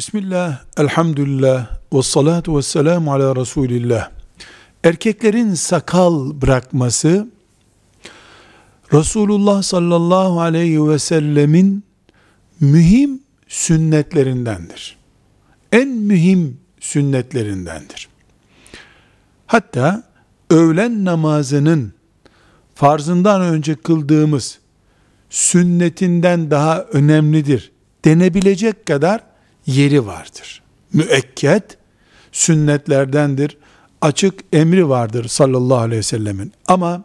Bismillah, 0.00 0.58
elhamdülillah, 0.76 1.66
ve 1.92 2.02
salatu 2.02 2.56
ve 2.56 2.62
selamu 2.62 3.12
ala 3.12 3.36
Resulillah. 3.36 4.10
Erkeklerin 4.84 5.54
sakal 5.54 6.40
bırakması, 6.42 7.28
Resulullah 8.92 9.62
sallallahu 9.62 10.40
aleyhi 10.40 10.88
ve 10.88 10.98
sellemin 10.98 11.84
mühim 12.60 13.20
sünnetlerindendir. 13.48 14.96
En 15.72 15.88
mühim 15.88 16.60
sünnetlerindendir. 16.80 18.08
Hatta 19.46 20.02
öğlen 20.50 21.04
namazının 21.04 21.92
farzından 22.74 23.42
önce 23.42 23.74
kıldığımız 23.74 24.58
sünnetinden 25.30 26.50
daha 26.50 26.82
önemlidir 26.82 27.72
denebilecek 28.04 28.86
kadar 28.86 29.29
yeri 29.70 30.06
vardır. 30.06 30.62
Müekket 30.92 31.78
sünnetlerdendir. 32.32 33.56
Açık 34.00 34.34
emri 34.52 34.88
vardır 34.88 35.28
sallallahu 35.28 35.78
aleyhi 35.78 35.98
ve 35.98 36.02
sellemin. 36.02 36.52
Ama 36.66 37.04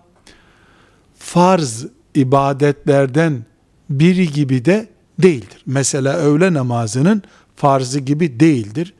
farz 1.19 1.85
ibadetlerden 2.15 3.45
biri 3.89 4.31
gibi 4.31 4.65
de 4.65 4.87
değildir. 5.19 5.63
Mesela 5.65 6.17
öğle 6.17 6.53
namazının 6.53 7.23
farzı 7.55 7.99
gibi 7.99 8.39
değildir. 8.39 8.93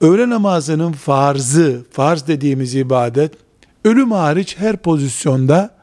Öğle 0.00 0.30
namazının 0.30 0.92
farzı, 0.92 1.84
farz 1.90 2.26
dediğimiz 2.26 2.74
ibadet, 2.74 3.32
ölüm 3.84 4.12
hariç 4.12 4.56
her 4.58 4.76
pozisyonda 4.76 5.74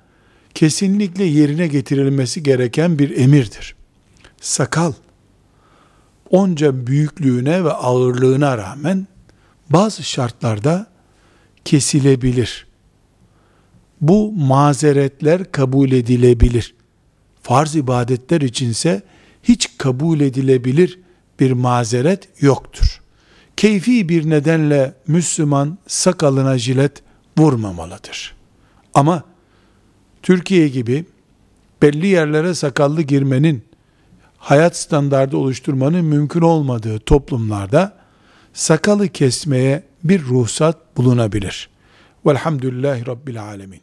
kesinlikle 0.54 1.24
yerine 1.24 1.68
getirilmesi 1.68 2.44
gereken 2.44 3.00
bir 3.00 3.18
emirdir. 3.18 3.76
Sakal, 4.42 4.94
onca 6.30 6.88
büyüklüğüne 6.88 7.64
ve 7.64 7.72
ağırlığına 7.72 8.58
rağmen 8.58 9.08
bazı 9.70 10.04
şartlarda 10.04 10.88
kesilebilir. 11.66 12.68
Bu 14.02 14.32
mazeretler 14.32 15.52
kabul 15.52 15.92
edilebilir. 15.92 16.76
Farz 17.42 17.76
ibadetler 17.76 18.42
içinse 18.42 19.02
hiç 19.44 19.78
kabul 19.78 20.20
edilebilir 20.20 21.00
bir 21.40 21.52
mazeret 21.52 22.30
yoktur. 22.42 23.02
Keyfi 23.58 24.10
bir 24.10 24.30
nedenle 24.30 24.94
Müslüman 25.08 25.78
sakalına 25.88 26.58
jilet 26.58 27.04
vurmamalıdır. 27.38 28.36
Ama 28.94 29.24
Türkiye 30.24 30.68
gibi 30.68 31.06
belli 31.82 32.08
yerlere 32.08 32.54
sakallı 32.54 33.02
girmenin 33.02 33.69
hayat 34.40 34.78
standardı 34.78 35.38
oluşturmanın 35.38 36.06
mümkün 36.06 36.42
olmadığı 36.42 37.00
toplumlarda 37.00 37.94
sakalı 38.54 39.08
kesmeye 39.08 39.84
bir 40.04 40.22
ruhsat 40.24 40.98
bulunabilir. 40.98 41.70
Velhamdülillahi 42.26 43.08
Rabbil 43.08 43.44
Alemin. 43.44 43.78